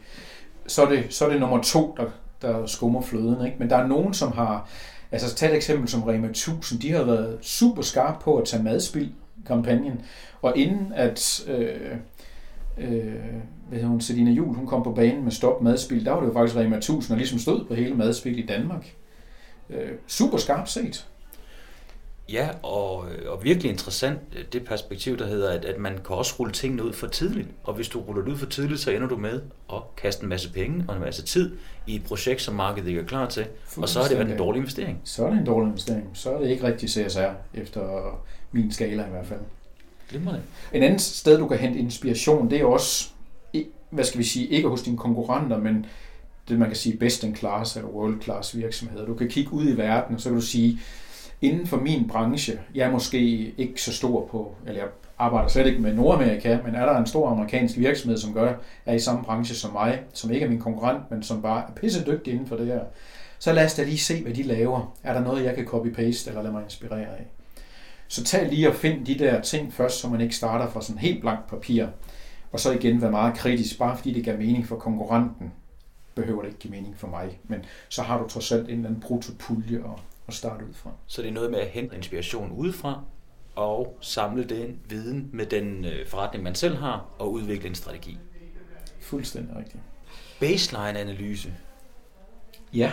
[0.66, 2.07] Så er det, så er det nummer to, der,
[2.42, 3.46] der skummer fløden.
[3.46, 3.57] Ikke?
[3.59, 4.68] Men der er nogen, som har...
[5.14, 6.81] Altså, tag et eksempel som Rema 1000.
[6.81, 9.11] De har været super skarpe på at tage madspild
[9.46, 10.00] kampagnen.
[10.42, 11.44] Og inden at...
[11.48, 11.96] Øh,
[12.79, 13.14] øh,
[13.68, 16.33] hvad hun, Selina Jul, hun kom på banen med stop madspil, der var det jo
[16.33, 18.94] faktisk Rema 1000, og ligesom stod på hele madspil i Danmark.
[19.70, 21.07] Øh, super skarpt set.
[22.28, 24.18] Ja, og, og virkelig interessant
[24.52, 27.48] det perspektiv, der hedder, at, at man kan også rulle tingene ud for tidligt.
[27.64, 29.40] Og hvis du ruller det ud for tidligt, så ender du med
[29.72, 31.56] at kaste en masse penge og en masse tid
[31.87, 33.46] i et projekt, som markedet ikke er klar til.
[33.76, 35.00] Og så er det været en dårlig investering.
[35.04, 36.10] Så er det en dårlig investering.
[36.14, 38.10] Så er det ikke rigtig CSR, efter
[38.52, 39.40] min skala i hvert fald.
[40.10, 40.42] Glimrende.
[40.72, 43.08] En anden sted, du kan hente inspiration, det er også,
[43.90, 45.87] hvad skal vi sige, ikke hos dine konkurrenter, men
[46.48, 49.06] det man kan sige best in class eller world class virksomheder.
[49.06, 50.80] Du kan kigge ud i verden, og så kan du sige,
[51.44, 53.18] inden for min branche, jeg er måske
[53.59, 57.07] ikke så stor på, eller jeg arbejder slet ikke med Nordamerika, men er der en
[57.07, 58.54] stor amerikansk virksomhed, som gør,
[58.87, 61.72] er i samme branche som mig, som ikke er min konkurrent, men som bare er
[61.72, 62.80] pisse dygtig inden for det her,
[63.38, 64.94] så lad os da lige se, hvad de laver.
[65.02, 67.26] Er der noget, jeg kan copy-paste eller lade mig inspirere af?
[68.09, 70.98] Så tag lige og find de der ting først, så man ikke starter fra sådan
[70.98, 71.87] helt blankt papir.
[72.52, 75.52] Og så igen være meget kritisk, bare fordi det giver mening for konkurrenten,
[76.14, 77.38] behøver det ikke give mening for mig.
[77.44, 80.90] Men så har du trods alt en eller anden brutopulje at, at starte ud fra.
[81.06, 83.00] Så det er noget med at hente inspiration udefra,
[83.54, 88.18] og samle den viden med den øh, forretning, man selv har, og udvikle en strategi.
[89.00, 89.82] Fuldstændig rigtigt.
[90.40, 91.52] Baseline-analyse.
[92.74, 92.92] Ja.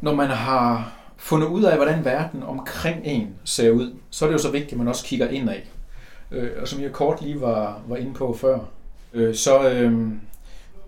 [0.00, 4.32] Når man har fundet ud af, hvordan verden omkring en ser ud, så er det
[4.32, 5.60] jo så vigtigt, at man også kigger indad.
[6.30, 8.58] Øh, og som jeg kort lige var, var inde på før,
[9.12, 10.12] øh, så, øh,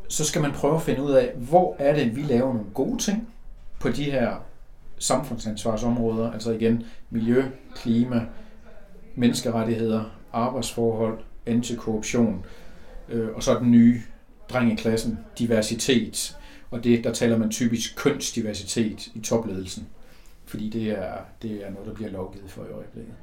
[0.08, 2.98] så skal man prøve at finde ud af, hvor er det, vi laver nogle gode
[2.98, 3.28] ting
[3.80, 4.36] på de her
[5.04, 7.44] samfundsansvarsområder, altså igen miljø,
[7.76, 8.26] klima,
[9.14, 12.44] menneskerettigheder, arbejdsforhold, antikorruption,
[13.08, 14.00] øh, og så den nye
[14.48, 16.36] dreng i klassen, diversitet.
[16.70, 19.86] Og det, der taler man typisk kønsdiversitet i topledelsen
[20.54, 23.14] fordi det er, det er noget, der bliver lovgivet for i øjeblikket.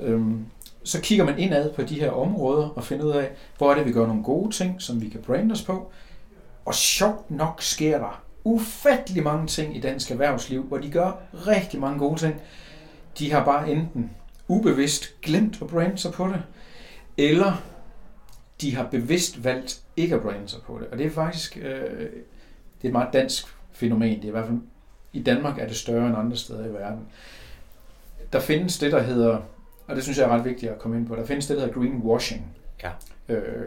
[0.00, 0.46] Øhm,
[0.84, 3.86] så kigger man indad på de her områder og finder ud af, hvor er det,
[3.86, 5.92] vi gør nogle gode ting, som vi kan brande os på.
[6.64, 11.80] Og sjovt nok sker der ufattelig mange ting i dansk erhvervsliv, hvor de gør rigtig
[11.80, 12.34] mange gode ting.
[13.18, 14.10] De har bare enten
[14.48, 16.42] ubevidst glemt at brande sig på det,
[17.16, 17.62] eller
[18.60, 20.88] de har bevidst valgt ikke at brande sig på det.
[20.88, 22.10] Og det er faktisk øh,
[22.82, 24.16] det er et meget dansk fænomen.
[24.16, 24.58] Det er i hvert fald
[25.12, 27.00] i Danmark er det større end andre steder i verden.
[28.32, 29.38] Der findes det, der hedder,
[29.86, 31.62] og det synes jeg er ret vigtigt at komme ind på, der findes det, der
[31.62, 32.56] hedder greenwashing.
[32.82, 32.90] Ja.
[33.28, 33.66] Øh,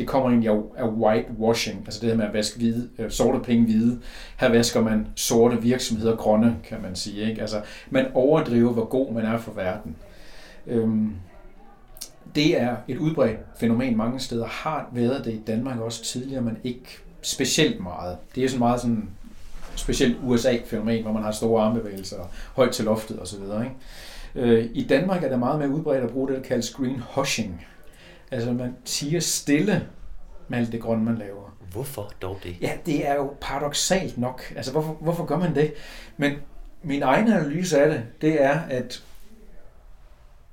[0.00, 3.38] det kommer egentlig af, af whitewashing, altså det her med at vaske hvide, øh, sorte
[3.38, 4.00] penge hvide.
[4.36, 7.30] Her vasker man sorte virksomheder grønne, kan man sige.
[7.30, 7.40] Ikke?
[7.40, 7.60] Altså,
[7.90, 9.96] man overdriver, hvor god man er for verden.
[10.66, 11.12] Øhm,
[12.34, 16.56] det er et udbredt fænomen mange steder, har været det i Danmark også tidligere, men
[16.64, 18.16] ikke specielt meget.
[18.34, 19.08] Det er sådan meget sådan
[19.74, 22.16] specielt USA-fænomen, hvor man har store armbevægelser,
[22.54, 23.42] højt til loftet osv.
[23.42, 23.74] Ikke?
[24.34, 27.66] Øh, I Danmark er det meget mere udbredt at bruge det, der kaldes greenwashing.
[28.30, 29.88] Altså man siger stille
[30.48, 31.56] med alt det grønne, man laver.
[31.72, 32.56] Hvorfor dog det?
[32.60, 34.52] Ja, det er jo paradoxalt nok.
[34.56, 35.72] Altså hvorfor, hvorfor gør man det?
[36.16, 36.32] Men
[36.82, 39.04] min egen analyse af det, det er, at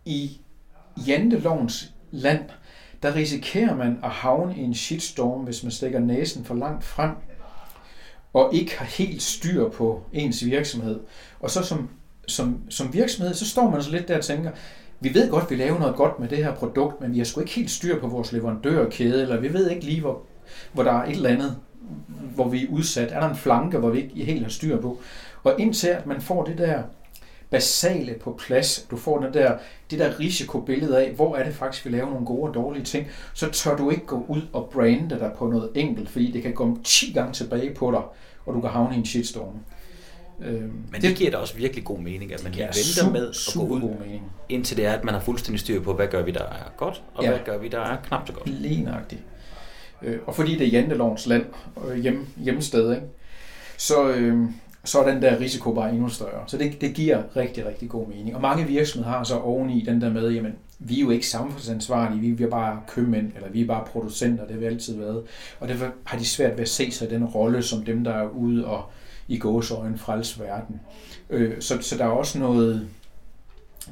[0.05, 0.41] i
[1.07, 2.49] jantelovens land,
[3.03, 7.11] der risikerer man at havne i en shitstorm, hvis man stikker næsen for langt frem,
[8.33, 10.99] og ikke har helt styr på ens virksomhed.
[11.39, 11.89] Og så som,
[12.27, 14.51] som, som virksomhed, så står man så lidt der og tænker,
[14.99, 17.41] vi ved godt, vi laver noget godt med det her produkt, men vi har sgu
[17.41, 20.21] ikke helt styr på vores leverandørkæde, eller vi ved ikke lige, hvor,
[20.73, 21.57] hvor der er et eller andet,
[22.35, 23.11] hvor vi er udsat.
[23.11, 24.97] Er der en flanke, hvor vi ikke helt har styr på?
[25.43, 26.83] Og indtil at man får det der
[27.49, 29.57] basale på plads, du får den der,
[29.91, 33.07] det der risikobillede af, hvor er det faktisk, vi laver nogle gode og dårlige ting,
[33.33, 36.53] så tør du ikke gå ud og brande dig på noget enkelt, fordi det kan
[36.53, 38.01] komme 10 gange tilbage på dig,
[38.45, 39.59] og du kan havne i en shitstorm.
[40.41, 43.29] Øhm, Men det, det giver da også virkelig god mening, at man lige venter med
[43.29, 44.23] at gå ud, god mening.
[44.49, 47.03] indtil det er, at man har fuldstændig styr på, hvad gør vi, der er godt,
[47.13, 47.29] og ja.
[47.29, 48.49] hvad gør vi, der er knap så godt.
[48.49, 49.21] Lige nøjagtigt.
[50.01, 51.45] Øh, og fordi det er jantelovens land,
[51.87, 53.07] øh, hjem, hjemsted, ikke?
[53.77, 54.45] så, øh,
[54.83, 56.43] så er den der risiko bare endnu større.
[56.47, 58.35] Så det, det giver rigtig, rigtig god mening.
[58.35, 62.37] Og mange virksomheder har så oveni den der med, jamen, vi er jo ikke samfundsansvarlige,
[62.37, 65.23] vi er bare købmænd, eller vi er bare producenter, det har vi altid været.
[65.59, 68.13] Og derfor har de svært ved at se sig i den rolle som dem, der
[68.13, 68.83] er ude og
[69.27, 70.81] i gåsøjen frels verden.
[71.29, 72.87] Øh, så, så der er også noget,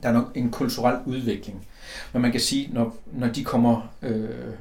[0.04, 1.68] der er nok en kulturel udvikling.
[2.14, 4.54] Men man kan sige, når, når de kommer øh,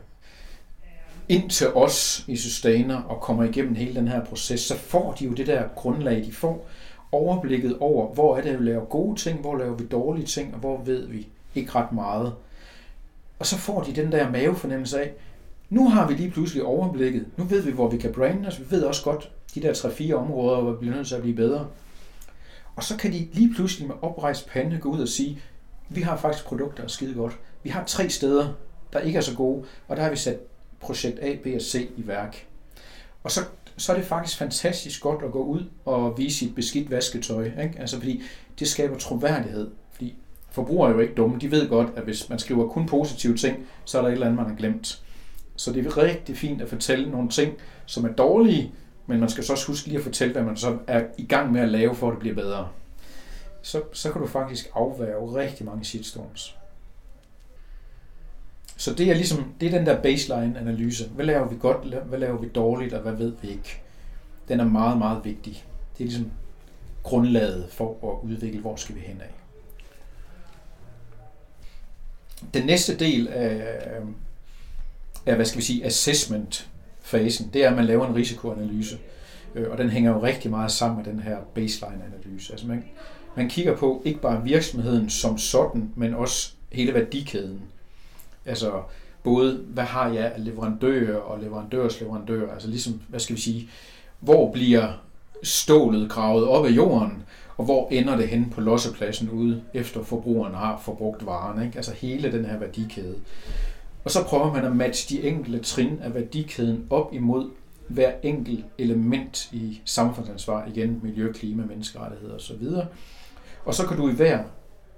[1.28, 5.24] ind til os i Sustainer og kommer igennem hele den her proces, så får de
[5.24, 6.68] jo det der grundlag, de får
[7.12, 10.60] overblikket over, hvor er det, vi laver gode ting, hvor laver vi dårlige ting, og
[10.60, 12.34] hvor ved vi ikke ret meget.
[13.38, 15.12] Og så får de den der mavefornemmelse af,
[15.70, 18.64] nu har vi lige pludselig overblikket, nu ved vi, hvor vi kan brande os, vi
[18.70, 21.66] ved også godt de der 3-4 områder, hvor vi bliver nødt til at blive bedre.
[22.76, 25.38] Og så kan de lige pludselig med oprejst pande gå ud og sige,
[25.88, 27.38] vi har faktisk produkter, der er skide godt.
[27.62, 28.48] Vi har tre steder,
[28.92, 30.38] der ikke er så gode, og der har vi sat
[30.80, 32.46] projekt A, B og C i værk.
[33.22, 33.40] Og så,
[33.76, 37.44] så er det faktisk fantastisk godt at gå ud og vise sit beskidt vasketøj.
[37.44, 37.74] Ikke?
[37.78, 38.22] Altså fordi
[38.58, 39.70] det skaber troværdighed.
[39.92, 40.14] Fordi
[40.50, 41.38] forbrugere er jo ikke dumme.
[41.40, 44.26] De ved godt, at hvis man skriver kun positive ting, så er der et eller
[44.26, 45.03] andet, man har glemt.
[45.56, 47.54] Så det er rigtig fint at fortælle nogle ting,
[47.86, 48.72] som er dårlige,
[49.06, 51.52] men man skal så også huske lige at fortælle, hvad man så er i gang
[51.52, 52.68] med at lave, for at det bliver bedre.
[53.62, 56.56] Så, så kan du faktisk afværge rigtig mange shitstorms.
[58.76, 61.08] Så det er ligesom, det er den der baseline-analyse.
[61.08, 63.82] Hvad laver vi godt, hvad laver vi dårligt, og hvad ved vi ikke?
[64.48, 65.64] Den er meget, meget vigtig.
[65.98, 66.30] Det er ligesom
[67.02, 69.34] grundlaget for at udvikle, hvor skal vi hen af.
[72.54, 74.00] Den næste del af,
[75.26, 78.98] af hvad skal vi sige, assessment-fasen, det er, at man laver en risikoanalyse.
[79.54, 82.52] Øh, og den hænger jo rigtig meget sammen med den her baseline-analyse.
[82.52, 82.84] Altså man,
[83.36, 87.60] man kigger på ikke bare virksomheden som sådan, men også hele værdikæden.
[88.46, 88.82] Altså
[89.22, 93.68] både, hvad har jeg af leverandører og leverandørs leverandører, altså ligesom, hvad skal vi sige,
[94.20, 94.88] hvor bliver
[95.42, 97.22] stålet gravet op af jorden,
[97.56, 101.62] og hvor ender det hen på lossepladsen ude, efter forbrugeren har forbrugt varen.
[101.62, 101.76] Ikke?
[101.76, 103.14] Altså hele den her værdikæde.
[104.04, 107.50] Og så prøver man at matche de enkelte trin af værdikæden op imod
[107.88, 112.66] hver enkelt element i samfundsansvar, igen miljø, klima, menneskerettigheder osv.
[113.64, 114.38] Og så kan du i hver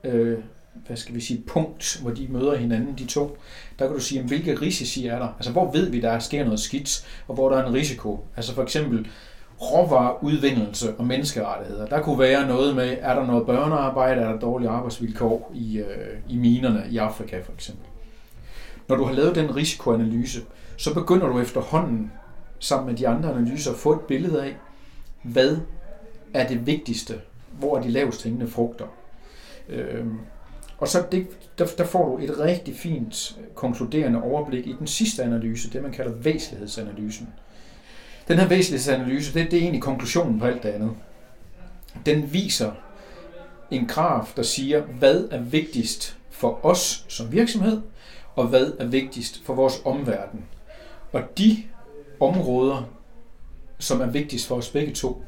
[0.05, 0.38] øh,
[0.87, 3.38] hvad skal vi sige, punkt, hvor de møder hinanden, de to,
[3.79, 5.29] der kan du sige, hvilke risici er der?
[5.37, 8.25] Altså, hvor ved vi, der sker noget skidt, og hvor der er en risiko?
[8.37, 9.09] Altså for eksempel
[9.61, 11.87] råvareudvindelse og menneskerettigheder.
[11.87, 16.19] Der kunne være noget med, er der noget børnearbejde, er der dårlige arbejdsvilkår i, øh,
[16.29, 17.87] i minerne i Afrika for eksempel.
[18.88, 20.40] Når du har lavet den risikoanalyse,
[20.77, 22.12] så begynder du efterhånden
[22.59, 24.57] sammen med de andre analyser at få et billede af,
[25.22, 25.57] hvad
[26.35, 27.20] er det vigtigste,
[27.59, 28.87] hvor er de lavest hængende frugter.
[29.68, 30.07] Øh,
[30.79, 31.27] Og så det,
[31.59, 35.92] der, der får du et rigtig fint konkluderende overblik i den sidste analyse, det man
[35.92, 37.29] kalder væsentlighedsanalysen.
[38.29, 40.90] Den her væsentlighedsanalyse, det, det er egentlig konklusionen på alt det andet.
[42.07, 42.72] Den viser
[43.70, 47.81] en graf, der siger, hvad er vigtigst for os som virksomhed,
[48.37, 50.44] og hvad er vigtigst for vores omverden.
[51.12, 51.62] Og de
[52.20, 52.88] områder,
[53.79, 55.25] som er vigtigst for os begge to,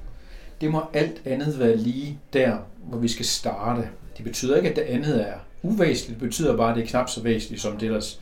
[0.60, 3.88] det må alt andet være lige der, hvor vi skal starte.
[4.16, 6.20] Det betyder ikke, at det andet er uvæsentligt.
[6.20, 8.14] Det betyder bare, at det er knap så væsentligt som det, der,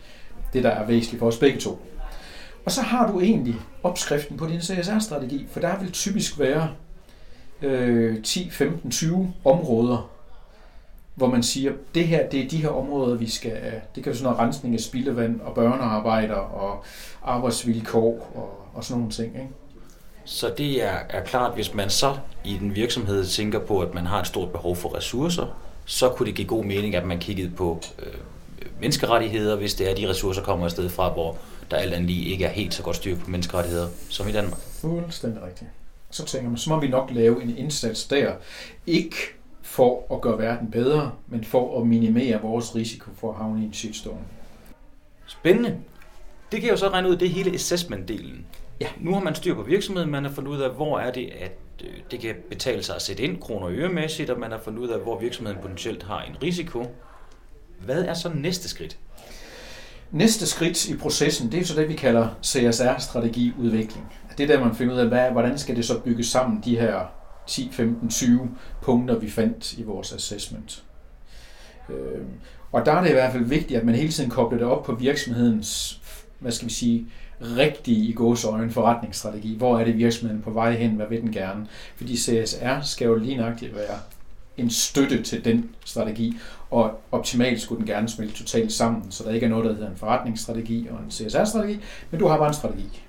[0.53, 1.79] det, der er væsentligt for os begge to.
[2.64, 6.70] Og så har du egentlig opskriften på din CSR-strategi, for der vil typisk være
[7.62, 10.11] øh, 10, 15, 20 områder,
[11.17, 13.53] hvor man siger, det her, det er de her områder, vi skal,
[13.95, 16.85] det kan være sådan noget rensning af spildevand og børnearbejder og
[17.23, 19.35] arbejdsvilkår og, og sådan nogle ting.
[19.35, 19.49] Ikke?
[20.25, 24.07] Så det er, er klart, hvis man så i den virksomhed tænker på, at man
[24.07, 25.47] har et stort behov for ressourcer,
[25.85, 28.15] så kunne det give god mening, at man kiggede på øh,
[28.81, 31.37] menneskerettigheder, hvis det er, de ressourcer kommer afsted fra, hvor
[31.71, 34.61] der alt andet lige ikke er helt så godt styr på menneskerettigheder som i Danmark.
[34.61, 35.71] Fuldstændig rigtigt.
[36.11, 38.33] Så tænker man, så må vi nok lave en indsats der.
[38.87, 39.17] Ikke
[39.67, 43.65] for at gøre verden bedre, men for at minimere vores risiko for at havne i
[43.65, 44.19] en shitstorm.
[45.27, 45.79] Spændende.
[46.53, 48.45] Det kan jo så regne ud, det hele assessment-delen.
[48.81, 48.87] Ja.
[49.01, 51.59] Nu har man styr på virksomheden, man har fundet ud af, hvor er det, at
[51.85, 54.81] øh, det kan betale sig at sætte ind kroner og øremæssigt, og man har fundet
[54.81, 56.87] ud af, hvor virksomheden potentielt har en risiko.
[57.85, 58.99] Hvad er så næste skridt?
[60.11, 64.13] Næste skridt i processen, det er så det, vi kalder CSR-strategiudvikling.
[64.39, 66.79] Det er der, man finder ud af, hvad, hvordan skal det så bygges sammen, de
[66.79, 67.05] her
[67.47, 68.51] 10, 15, 20
[68.83, 70.85] punkter, vi fandt i vores assessment.
[71.89, 72.31] Øhm,
[72.73, 74.85] og der er det i hvert fald vigtigt, at man hele tiden kobler det op
[74.85, 76.01] på virksomhedens,
[76.39, 77.07] hvad skal vi sige,
[77.41, 79.57] rigtige i gåsøjne forretningsstrategi.
[79.57, 80.91] Hvor er det virksomheden på vej hen?
[80.91, 81.67] Hvad vil den gerne?
[81.97, 83.99] Fordi CSR skal jo lige nøjagtigt være
[84.57, 86.37] en støtte til den strategi,
[86.71, 89.91] og optimalt skulle den gerne smelte totalt sammen, så der ikke er noget, der hedder
[89.91, 91.81] en forretningsstrategi og en CSR-strategi,
[92.11, 93.03] men du har bare en strategi.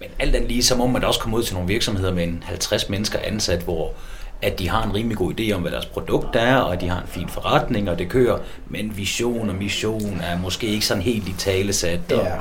[0.00, 2.24] Men alt andet lige, så må man da også komme ud til nogle virksomheder med
[2.24, 3.94] en 50 mennesker ansat, hvor
[4.42, 6.88] at de har en rimelig god idé om, hvad deres produkt er, og at de
[6.88, 11.02] har en fin forretning, og det kører, men vision og mission er måske ikke sådan
[11.02, 12.12] helt i talesat.
[12.12, 12.24] Og...
[12.24, 12.36] Ja,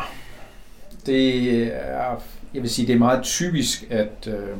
[1.05, 2.21] det er,
[2.53, 4.57] jeg vil sige, det er meget typisk, at øh,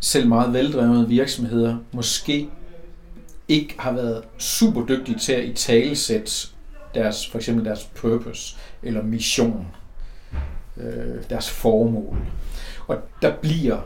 [0.00, 2.48] selv meget veldrevne virksomheder måske
[3.48, 6.32] ikke har været super dygtige til at i talesætte
[6.94, 9.66] deres, for eksempel deres purpose eller mission
[10.76, 12.16] øh, deres formål.
[12.86, 13.78] Og der bliver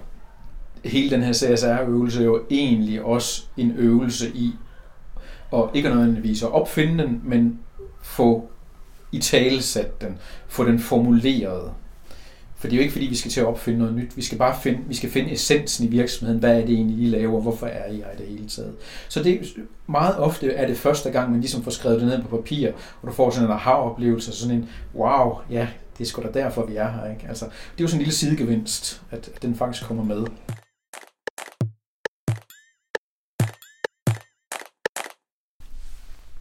[0.85, 4.53] hele den her CSR-øvelse jo egentlig også en øvelse i,
[5.51, 7.59] og ikke nødvendigvis at opfinde den, men
[8.03, 8.51] få
[9.13, 11.73] i talesat den, få den formuleret.
[12.57, 14.17] For det er jo ikke fordi, vi skal til at opfinde noget nyt.
[14.17, 16.41] Vi skal bare finde, vi skal finde essensen i virksomheden.
[16.41, 17.41] Hvad er det egentlig, I laver?
[17.41, 18.75] Hvorfor er I her i det hele taget?
[19.09, 19.41] Så det
[19.87, 22.69] meget ofte er det første gang, man ligesom får skrevet det ned på papir,
[23.03, 25.69] og du får sådan en aha-oplevelse, sådan en, wow, ja,
[26.01, 27.11] det er sgu da derfor, vi er her.
[27.11, 27.29] Ikke?
[27.29, 30.27] Altså, det er jo sådan en lille sidegevinst, at, den faktisk kommer med.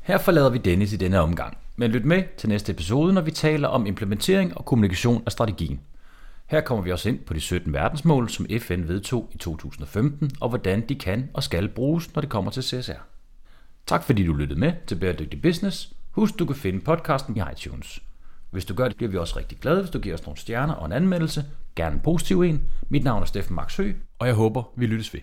[0.01, 3.31] Her forlader vi Dennis i denne omgang, men lyt med til næste episode, når vi
[3.31, 5.79] taler om implementering og kommunikation af strategien.
[6.47, 10.49] Her kommer vi også ind på de 17 verdensmål, som FN vedtog i 2015, og
[10.49, 13.01] hvordan de kan og skal bruges, når det kommer til CSR.
[13.85, 15.93] Tak fordi du lyttede med til Bæredygtig Business.
[16.11, 18.01] Husk, du kan finde podcasten i iTunes.
[18.51, 20.73] Hvis du gør det, bliver vi også rigtig glade, hvis du giver os nogle stjerner
[20.73, 21.45] og en anmeldelse.
[21.75, 22.61] Gerne en positiv en.
[22.89, 25.21] Mit navn er Steffen Max Hø, og jeg håber, vi lyttes ved.